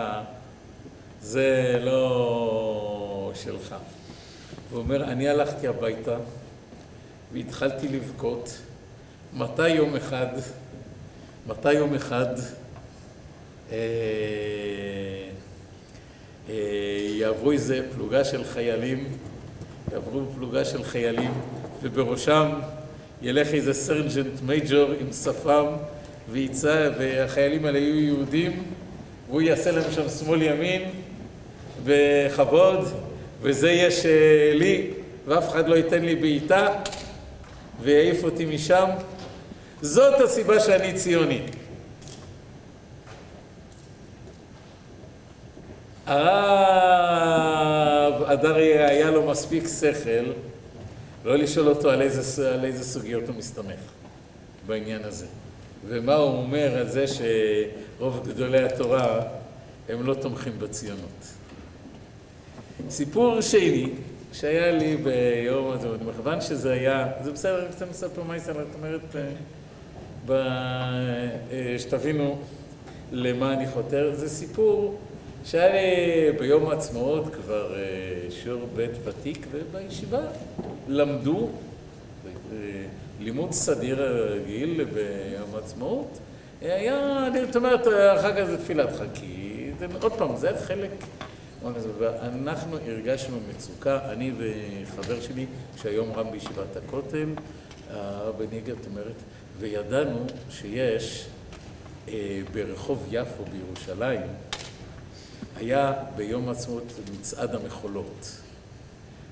[1.22, 3.76] זה לא שלך.
[4.72, 6.18] הוא אומר, אני הלכתי הביתה
[7.34, 8.58] והתחלתי לבכות.
[9.34, 10.28] מתי יום אחד,
[11.48, 12.36] מתי יום אחד
[13.72, 13.78] אה,
[16.50, 16.56] אה,
[17.10, 19.18] יעברו איזה פלוגה של חיילים,
[19.92, 21.34] יעברו פלוגה של חיילים,
[21.82, 22.60] ובראשם
[23.22, 25.66] ילך איזה סרג'נט מייג'ור עם שפם
[26.32, 28.64] ויצא, והחיילים האלה יהיו יהודים,
[29.30, 30.82] והוא יעשה להם שם שמאל ימין
[31.84, 32.88] בכבוד,
[33.42, 34.06] וזה יש
[34.54, 34.92] לי,
[35.28, 36.68] ואף אחד לא ייתן לי בעיטה,
[37.82, 38.86] ויעיף אותי משם.
[39.82, 41.42] זאת הסיבה שאני ציוני.
[46.06, 47.04] הרב
[48.24, 50.32] אדרי היה לו מספיק שכל
[51.26, 53.80] לא לשאול אותו על איזה, על איזה סוגיות הוא מסתמך
[54.68, 55.26] בעניין הזה.
[55.88, 59.22] ומה הוא אומר על זה שרוב גדולי התורה
[59.90, 61.28] הם לא תומכים בציונות.
[62.90, 63.90] סיפור שני
[64.34, 68.76] שהיה לי ביום הזה, מכיוון שזה היה, זה בסדר, אני קצת מספר מה ישראל, את
[68.76, 69.16] אומרת,
[71.52, 72.38] אה, שתבינו
[73.12, 74.98] למה אני חותר, זה סיפור
[75.46, 77.82] שהיה לי ביום העצמאות כבר אה,
[78.30, 80.22] שיעור בית ותיק, ובישיבה
[80.88, 81.50] למדו
[82.26, 82.58] אה,
[83.20, 84.02] לימוד סדיר
[84.34, 86.20] רגיל ביום העצמאות.
[86.62, 90.92] היה, זאת אומרת, אחר כך זה תפילת חכי, עוד פעם, זה חלק,
[92.00, 95.46] ואנחנו הרגשנו מצוקה, אני וחבר שלי,
[95.82, 97.30] שהיום רם בישיבת הכותל,
[97.90, 99.16] הרב ניגר, זאת אומרת,
[99.60, 101.28] וידענו שיש
[102.10, 104.22] אה, ברחוב יפו בירושלים,
[105.56, 108.32] היה ביום העצמאות מצעד המחולות.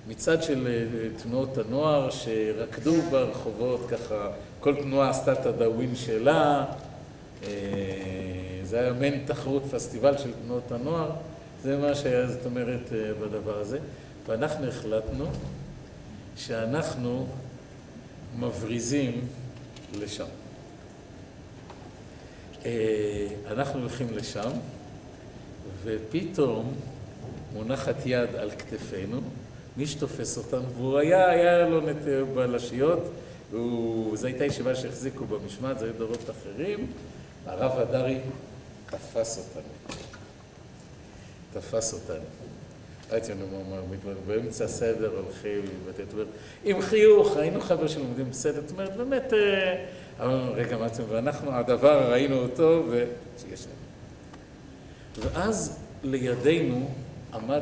[0.08, 6.66] מצעד של אה, תנועות הנוער שרקדו ברחובות ככה, כל תנועה עשתה את הדאווין שלה,
[7.44, 7.50] אה,
[8.64, 11.12] זה היה מעין תחרות פסטיבל של תנועות הנוער,
[11.64, 13.80] זה מה שהיה, זאת אומרת, אה, בדבר הזה.
[14.28, 15.26] ואנחנו החלטנו
[16.38, 17.28] שאנחנו
[18.40, 19.28] מבריזים
[20.00, 20.26] לשם.
[23.48, 24.50] אנחנו הולכים לשם,
[25.84, 26.74] ופתאום
[27.54, 29.22] מונחת יד על כתפינו,
[29.78, 31.96] מי שתופס אותנו, והוא היה, היה לו נת...
[32.34, 33.12] בלשיות,
[34.14, 36.88] זו הייתה ישיבה שהחזיקו במשמעת, זה היו דורות אחרים,
[37.46, 38.18] הרב הדרי
[38.90, 39.98] תפס אותנו.
[41.54, 42.26] תפס אותנו.
[43.12, 46.26] הייתי אומר, באמצע הסדר הולכים, ואתה אומר,
[46.64, 49.86] עם חיוך, היינו חבר שלומדים בסדר, זאת אומרת, באמת, אה,
[50.20, 53.66] אמרנו, רגע, מה אתם, ואנחנו, הדבר, ראינו אותו, ושיש.
[55.18, 56.92] ואז לידינו
[57.34, 57.62] עמד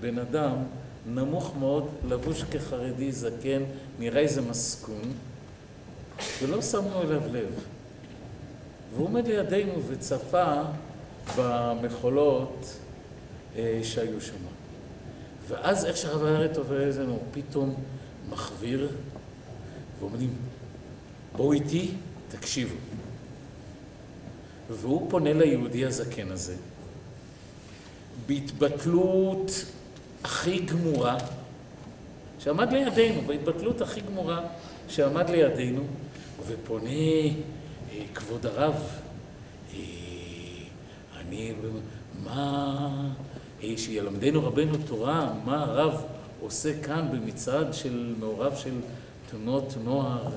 [0.00, 0.56] בן אדם
[1.06, 3.62] נמוך מאוד, לבוש כחרדי, זקן,
[3.98, 5.12] נראה איזה מסכון,
[6.42, 7.54] ולא שמנו אליו לב.
[8.94, 10.62] והוא עומד לידינו וצפה
[11.38, 12.76] במחולות
[13.56, 14.34] אה, שהיו שם.
[15.48, 17.74] ואז איך שהרב הארץ עובר איזנו, פתאום
[18.30, 18.88] מחוויר,
[20.00, 20.30] ואומרים,
[21.36, 21.90] בואו איתי,
[22.28, 22.74] תקשיבו.
[24.70, 26.54] והוא פונה ליהודי הזקן הזה,
[28.26, 29.64] בהתבטלות
[30.24, 31.16] הכי גמורה,
[32.38, 34.40] שעמד לידינו, בהתבטלות הכי גמורה
[34.88, 35.82] שעמד לידינו,
[36.46, 38.74] ופונה, אה, כבוד הרב,
[39.74, 39.78] אה,
[41.20, 41.52] אני,
[42.24, 43.04] מה,
[43.62, 46.02] אה, שילמדנו רבנו תורה, מה הרב
[46.40, 48.74] עושה כאן במצעד של מעורב של
[49.30, 50.28] תנועות נוער.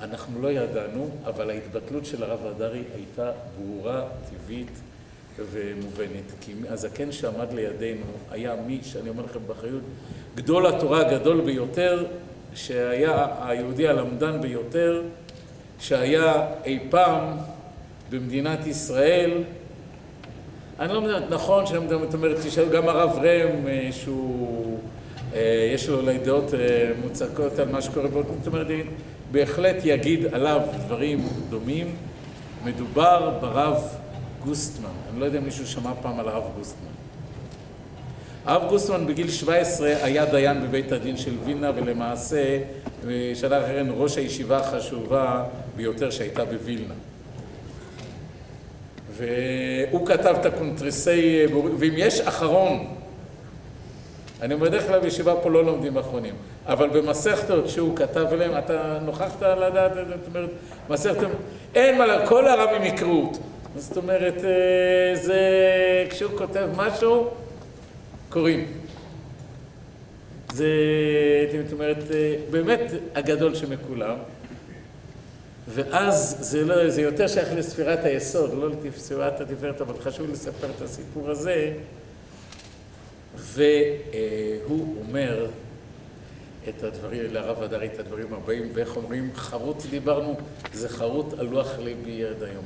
[0.00, 4.70] אנחנו לא ידענו, אבל ההתבטלות של הרב הדרי הייתה ברורה, טבעית,
[5.52, 9.82] ומובנת, כי הזקן שעמד לידינו היה מי, שאני אומר לכם באחריות,
[10.34, 12.06] גדול התורה הגדול ביותר,
[12.54, 15.02] שהיה היהודי הלמדן ביותר,
[15.80, 17.36] שהיה אי פעם
[18.10, 19.42] במדינת ישראל.
[20.80, 24.78] אני לא מבין, נכון זאת אומרת, תשאלו גם הרב רם, אה, שהוא,
[25.34, 28.66] אה, יש לו אולי דעות אה, מוצקות על מה שקורה באותו, זאת אומרת,
[29.30, 31.96] בהחלט יגיד עליו דברים דומים.
[32.64, 33.82] מדובר ברב
[34.44, 34.88] גוסטמן.
[35.10, 36.88] אני לא יודע אם מישהו שמע פעם על הרב גוסטמן.
[38.44, 42.58] הרב גוסטמן בגיל 17 היה דיין בבית הדין של וילנה, ולמעשה
[43.34, 45.44] שנה אחרת ראש הישיבה החשובה
[45.76, 46.94] ביותר שהייתה בווילנה.
[49.12, 51.46] והוא כתב את הקונטרסי,
[51.78, 52.86] ואם יש אחרון,
[54.42, 56.34] אני בדרך כלל בישיבה פה לא לומדים אחרונים,
[56.66, 60.50] אבל במסכתות שהוא כתב אליהם, אתה נוכחת לדעת, זאת אומרת,
[60.90, 61.30] מסכתות,
[61.74, 63.40] אין מה, כל הרבים יקראו אותו.
[63.76, 65.40] זאת אומרת, אה, זה,
[66.10, 67.30] כשהוא כותב משהו,
[68.28, 68.66] קוראים.
[70.52, 70.66] זה,
[71.64, 71.96] זאת אומרת,
[72.50, 72.80] באמת
[73.14, 74.16] הגדול שמכולם.
[75.68, 80.82] ואז זה, לא, זה יותר שייך לספירת היסוד, לא לספירת התפארת, אבל חשוב לספר את
[80.82, 81.72] הסיפור הזה.
[83.36, 85.46] והוא אומר
[86.68, 90.36] את הדברים, לרב הדרי את הדברים הבאים, ואיך אומרים, חרוט דיברנו,
[90.72, 92.64] זה חרוט על לוח ליבי עד היום.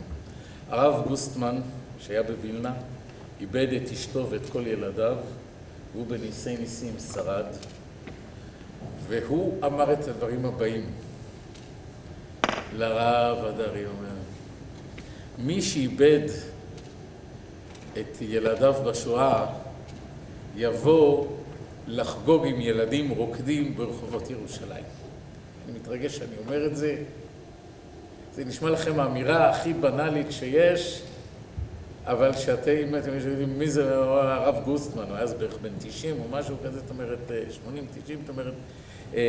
[0.72, 1.61] הרב גוסטמן,
[1.98, 2.74] שהיה בווילנה,
[3.40, 5.16] איבד את אשתו ואת כל ילדיו,
[5.92, 7.44] והוא בניסי ניסים שרד,
[9.08, 10.90] והוא אמר את הדברים הבאים
[12.76, 14.14] לרב הדרי, אומר,
[15.38, 16.28] מי שאיבד
[18.00, 19.46] את ילדיו בשואה,
[20.56, 21.26] יבוא
[21.87, 24.85] לחגוג עם ילדים רוקדים ברחובות ירושלים.
[25.64, 27.02] אני מתרגש שאני אומר את זה.
[28.34, 31.02] זה נשמע לכם האמירה הכי בנאלית שיש,
[32.06, 36.16] אבל שאתם, אם אתם יודעים מי זה הרב גוסטמן, הוא היה אז בערך בן 90
[36.20, 38.54] או משהו כזה, זאת אומרת 80, 90, זאת אומרת,
[39.14, 39.20] אה,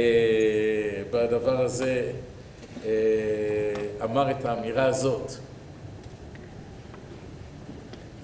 [1.11, 2.11] בדבר הזה
[2.85, 2.91] אה,
[4.03, 5.31] אמר את האמירה הזאת.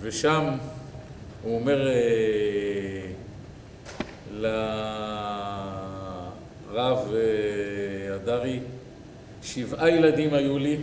[0.02, 0.58] ושם
[1.44, 3.12] הוא אומר אה,
[4.32, 4.74] לרב
[7.14, 8.60] אה, הדרי,
[9.44, 10.78] שבעה ילדים היו לי,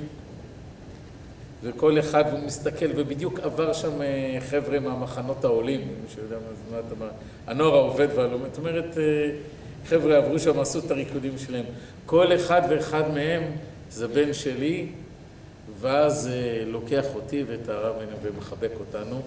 [1.63, 6.95] וכל אחד, הוא מסתכל, ובדיוק עבר שם אה, חבר'ה מהמחנות העולים, מי שיודע מה זה,
[6.99, 7.09] מה
[7.47, 8.97] הנוער העובד והלומד, זאת אומרת,
[9.87, 11.65] חבר'ה עברו שם, עשו את הריקודים שלהם.
[12.07, 13.43] כל אחד ואחד מהם
[13.91, 14.87] זה בן שלי,
[15.81, 16.31] ואז
[16.67, 19.23] לוקח אותי ואת הרב ומחבק אותנו.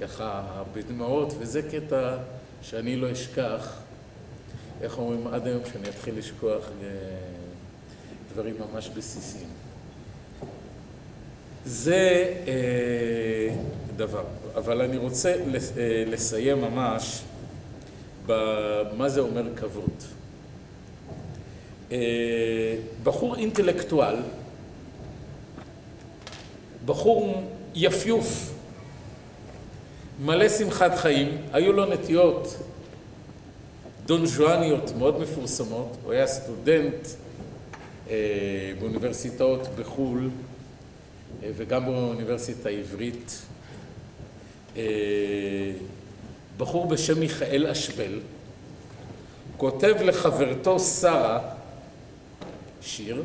[0.00, 0.42] ככה
[0.74, 2.16] בדמעות, וזה קטע
[2.62, 3.78] שאני לא אשכח,
[4.80, 6.88] איך אומרים, עד היום שאני אתחיל לשכוח אה,
[8.38, 9.48] דברים ממש בסיסיים.
[11.64, 13.54] זה אה,
[13.96, 14.24] דבר,
[14.54, 17.22] אבל אני רוצה אה, לסיים ממש
[18.26, 19.90] במה זה אומר כבוד.
[21.92, 24.16] אה, בחור אינטלקטואל,
[26.86, 27.42] בחור
[27.74, 28.52] יפיוף,
[30.20, 32.56] מלא שמחת חיים, היו לו נטיות
[34.06, 37.08] דון ז'ואניות מאוד מפורסמות, הוא היה סטודנט
[38.80, 40.30] באוניברסיטאות בחו"ל
[41.42, 43.42] אה, וגם באוניברסיטה העברית.
[44.76, 44.82] אה,
[46.56, 48.20] בחור בשם מיכאל אשבל,
[49.56, 51.54] כותב לחברתו שרה
[52.80, 53.22] שיר.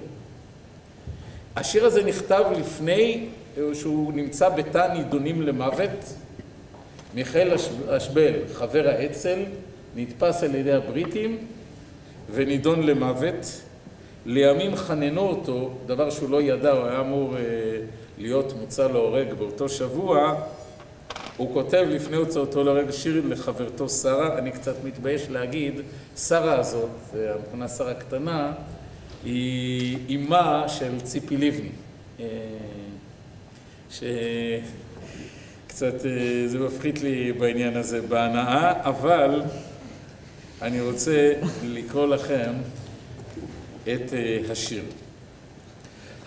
[1.55, 3.27] השיר הזה נכתב לפני
[3.73, 6.13] שהוא נמצא בתא נידונים למוות
[7.13, 7.53] מיכאל
[7.89, 9.43] אשבל, חבר האצ"ל,
[9.95, 11.37] נתפס על ידי הבריטים
[12.33, 13.61] ונידון למוות.
[14.25, 17.41] לימים חננו אותו, דבר שהוא לא ידע, הוא היה אמור אה,
[18.17, 20.35] להיות מוצא להורג באותו שבוע.
[21.37, 25.73] הוא כותב לפני הוצאתו להורג שיר לחברתו שרה, אני קצת מתבייש להגיד,
[26.17, 28.53] שרה הזאת, המכונה שרה קטנה,
[29.25, 31.69] היא אימה של ציפי לבני.
[32.19, 32.25] אה,
[33.89, 34.03] ש...
[35.73, 39.41] קצת אה, זה מפחית לי בעניין הזה בהנאה, אבל
[40.61, 41.33] אני רוצה
[41.63, 42.53] לקרוא לכם
[43.83, 44.83] את אה, השיר.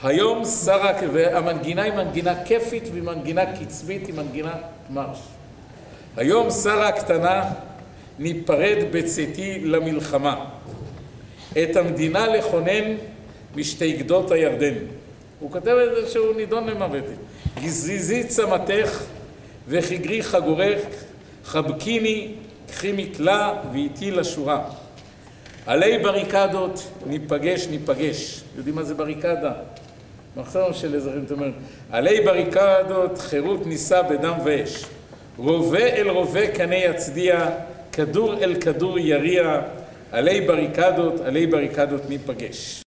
[0.02, 4.54] היום שרה, והמנגינה היא מנגינה כיפית והיא מנגינה קצבית, היא מנגינה
[4.90, 5.18] מרש.
[6.16, 7.50] היום שרה הקטנה
[8.18, 10.44] ניפרד בצאתי למלחמה.
[11.52, 12.94] את המדינה לכונן
[13.56, 14.74] משתי גדות הירדן.
[15.40, 17.04] הוא כותב את זה שהוא נידון למוות.
[17.62, 19.02] גזיזי צמתך
[19.68, 20.80] וכגרי חגורך,
[21.44, 22.32] חבקיני,
[22.68, 24.64] קחי מקלע ואיתי לשורה.
[25.66, 28.40] עלי בריקדות, ניפגש, ניפגש.
[28.56, 29.52] יודעים מה זה בריקדה?
[30.36, 31.52] מחסום של אזרחים, זאת אומרת,
[31.90, 34.84] עלי בריקדות, חירות נישא בדם ואש.
[35.38, 37.50] רובה אל רובה קנה יצדיע,
[37.92, 39.60] כדור אל כדור יריע,
[40.12, 42.82] עלי בריקדות, עלי בריקדות ניפגש.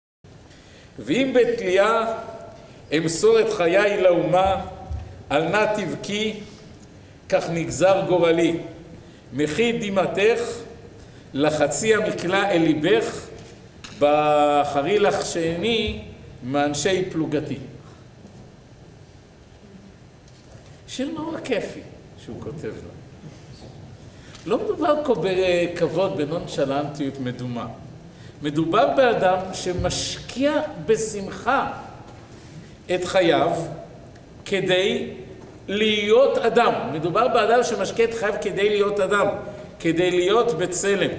[1.00, 2.14] ואם בתלייה
[2.98, 4.66] אמסור את חיי לאומה,
[5.32, 6.34] אל נא תבכי,
[7.30, 8.58] כך נגזר גורלי.
[9.34, 10.40] מחי דמעתך
[11.34, 13.28] לחצי המקלע אל ליבך,
[14.00, 16.02] בחרי לך שני
[16.44, 17.58] מאנשי פלוגתי.
[20.88, 21.80] שיר נורא כיפי
[22.26, 22.90] שהוא כותב לו.
[24.46, 27.68] לא מדובר פה בכבוד, בנונשלנטיות מדומה.
[28.42, 31.72] מדובר באדם שמשקיע בשמחה
[32.96, 33.52] את חייו
[34.46, 35.14] כדי
[35.68, 36.74] להיות אדם.
[36.94, 39.28] מדובר באדם שמשקה את חייו כדי להיות אדם,
[39.80, 41.10] כדי להיות בצלם.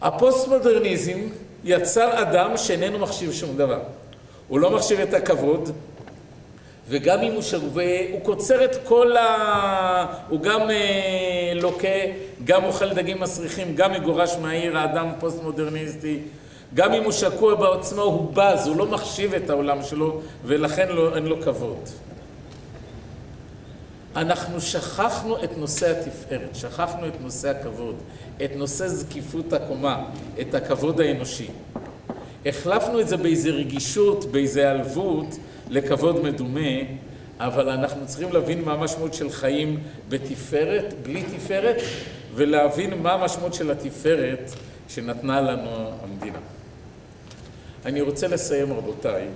[0.00, 1.18] הפוסט-מודרניזם
[1.64, 3.80] יצר אדם שאיננו מחשיב שום דבר.
[4.48, 5.70] הוא לא מחשיב את הכבוד,
[6.88, 10.06] וגם אם הוא שגוי, הוא קוצר את כל ה...
[10.28, 11.88] הוא גם אה, לוקה,
[12.44, 16.18] גם אוכל דגים מסריחים, גם מגורש מהעיר, האדם פוסט-מודרניסטי.
[16.74, 21.16] גם אם הוא שקוע בעוצמה, הוא בז, הוא לא מחשיב את העולם שלו, ולכן לא,
[21.16, 21.88] אין לו כבוד.
[24.18, 27.96] אנחנו שכחנו את נושא התפארת, שכחנו את נושא הכבוד,
[28.44, 30.04] את נושא זקיפות הקומה,
[30.40, 31.48] את הכבוד האנושי.
[32.46, 35.36] החלפנו את זה באיזה רגישות, באיזה עלבות,
[35.68, 36.70] לכבוד מדומה,
[37.38, 41.76] אבל אנחנו צריכים להבין מה המשמעות של חיים בתפארת, בלי תפארת,
[42.34, 44.50] ולהבין מה המשמעות של התפארת
[44.88, 46.38] שנתנה לנו המדינה.
[47.84, 49.26] אני רוצה לסיים, רבותיי,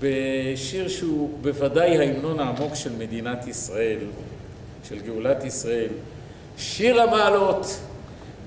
[0.00, 3.98] בשיר שהוא בוודאי ההמנון העמוק של מדינת ישראל,
[4.88, 5.88] של גאולת ישראל,
[6.58, 7.80] שיר המעלות,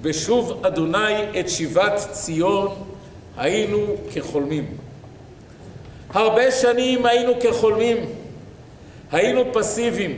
[0.01, 2.67] בשוב אדוני את שיבת ציון
[3.37, 4.77] היינו כחולמים.
[6.09, 7.97] הרבה שנים היינו כחולמים,
[9.11, 10.17] היינו פסיביים,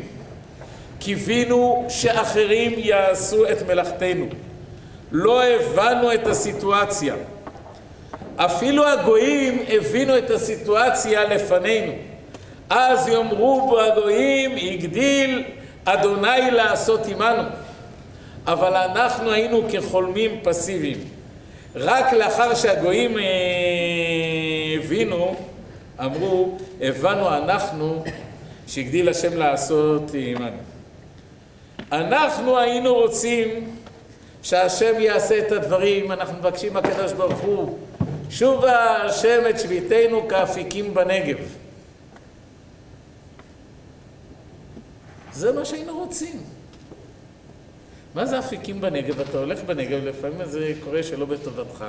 [0.99, 4.25] קיווינו שאחרים יעשו את מלאכתנו.
[5.11, 7.15] לא הבנו את הסיטואציה.
[8.37, 11.91] אפילו הגויים הבינו את הסיטואציה לפנינו.
[12.69, 15.43] אז יאמרו בו הגויים, הגדיל
[15.85, 17.43] אדוני לעשות עמנו.
[18.47, 20.97] אבל אנחנו היינו כחולמים פסיביים.
[21.75, 23.23] רק לאחר שהגויים אה,
[24.75, 25.35] הבינו,
[25.99, 28.03] אמרו, הבנו אנחנו
[28.67, 30.57] שהגדיל השם לעשות עמנו.
[31.91, 33.75] אנחנו היינו רוצים
[34.43, 37.77] שהשם יעשה את הדברים, אנחנו מבקשים מהקדוש ברוך הוא,
[38.31, 41.37] שובה השם את שביתנו כאפיקים בנגב.
[45.33, 46.43] זה מה שהיינו רוצים.
[48.15, 49.19] מה זה אפיקים בנגב?
[49.19, 51.85] אתה הולך בנגב, לפעמים זה קורה שלא בטובתך,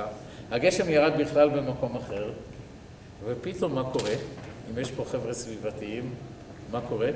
[0.51, 2.29] הגשם ירד בכלל במקום אחר,
[3.25, 4.13] ופתאום מה קורה?
[4.71, 6.13] אם יש פה חבר'ה סביבתיים,
[6.71, 7.09] מה קורה?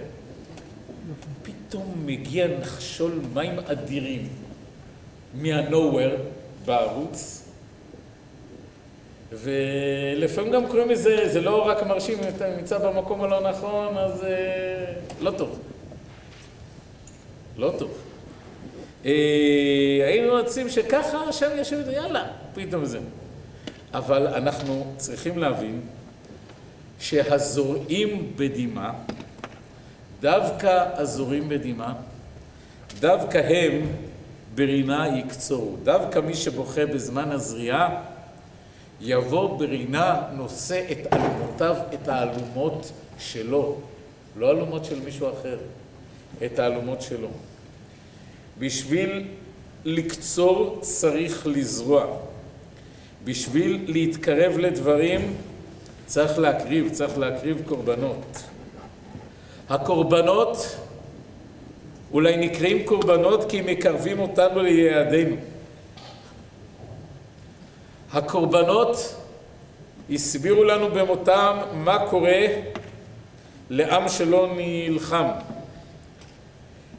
[1.43, 4.29] פתאום מגיע נחשול מים אדירים
[5.33, 6.17] מה-nowhere
[6.65, 7.46] בערוץ,
[9.31, 14.23] ולפעמים גם קוראים לזה, זה לא רק מרשים אם אתה נמצא במקום הלא נכון, אז
[14.23, 15.59] אה, לא טוב.
[17.57, 17.91] לא טוב.
[19.05, 19.11] אה,
[20.07, 22.99] היינו רוצים שככה השם יושב, יאללה, פתאום זה.
[23.93, 25.81] אבל אנחנו צריכים להבין
[26.99, 28.93] שהזורעים בדמעה,
[30.21, 31.93] דווקא הזורעים בדמעה,
[32.99, 33.87] דווקא הם
[34.55, 35.75] ברינה יקצורו.
[35.83, 38.03] דווקא מי שבוכה בזמן הזריעה,
[39.01, 43.75] יבוא ברינה נושא את אלומותיו, את האלומות שלו,
[44.37, 45.57] לא אלומות של מישהו אחר,
[46.45, 47.27] את האלומות שלו.
[48.59, 49.27] בשביל
[49.85, 52.05] לקצור צריך לזרוע.
[53.23, 55.33] בשביל להתקרב לדברים
[56.05, 58.43] צריך להקריב, צריך להקריב קורבנות.
[59.69, 60.77] הקורבנות
[62.11, 65.35] אולי נקראים קורבנות כי מקרבים אותנו ליעדינו.
[68.13, 69.15] הקורבנות
[70.11, 72.45] הסבירו לנו במותם מה קורה
[73.69, 75.27] לעם שלא נלחם.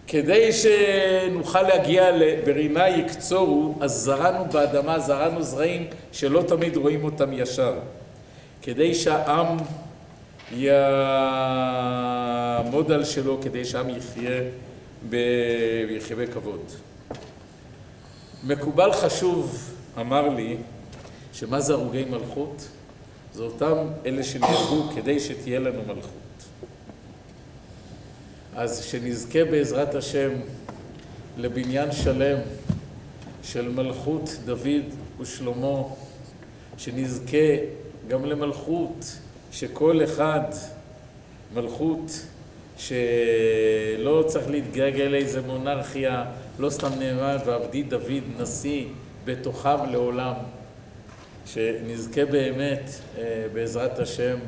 [0.07, 7.75] כדי שנוכל להגיע לברינה יקצורו, אז זרענו באדמה, זרענו זרעים שלא תמיד רואים אותם ישר.
[8.63, 9.57] כדי שהעם
[10.53, 10.73] יעמוד
[12.93, 14.41] על שלו, כדי שהעם יחיה,
[15.11, 15.17] ב...
[15.91, 16.61] יחיה בכבוד.
[18.45, 20.57] מקובל חשוב אמר לי
[21.33, 22.69] שמה זה הרוגי מלכות?
[23.35, 23.77] זה אותם
[24.07, 26.13] אלה שנהרגו כדי שתהיה לנו מלכות.
[28.57, 30.31] אז שנזכה בעזרת השם
[31.37, 32.39] לבניין שלם
[33.43, 34.85] של מלכות דוד
[35.21, 35.83] ושלמה,
[36.79, 37.57] שנזכה
[38.09, 39.05] גם למלכות
[39.53, 40.43] שכל אחד,
[41.55, 42.27] מלכות
[42.79, 46.25] שלא צריך להתגעגע לאיזה מונרכיה,
[46.59, 48.85] לא סתם נאמר, ועבדי דוד נשיא
[49.25, 50.35] בתוכם לעולם.
[51.53, 54.39] שנזכה באמת אה, בעזרת השם,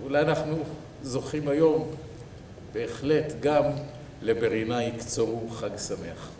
[0.00, 0.56] ואולי אנחנו
[1.02, 1.90] זוכים היום
[2.72, 3.62] בהחלט גם
[4.22, 6.33] לברינה יקצורו חג שמח.